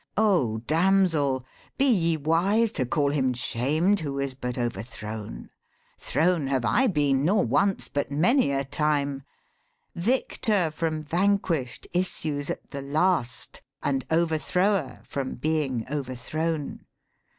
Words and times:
'O 0.35 0.57
damsel, 0.65 1.45
be 1.77 1.85
ye 1.85 2.17
wise 2.17 2.71
To 2.71 2.87
call 2.87 3.11
him 3.11 3.33
shamed, 3.33 3.99
who 3.99 4.17
is 4.17 4.33
but 4.33 4.57
overthrown? 4.57 5.51
thrown 5.99 6.47
have 6.47 6.65
I 6.65 6.87
been, 6.87 7.23
nor 7.23 7.45
once, 7.45 7.87
but 7.87 8.09
many 8.09 8.51
a 8.51 8.63
time. 8.63 9.21
196 9.93 9.93
EPIC 9.93 10.41
POETRY 10.41 10.65
Victor 10.65 10.71
from 10.71 11.03
vanquish'd 11.03 11.87
issues 11.93 12.49
at 12.49 12.71
the 12.71 12.81
last, 12.81 13.61
And 13.83 14.03
overthrower 14.09 15.01
from 15.05 15.35
being 15.35 15.85
overthrown. 15.87 16.87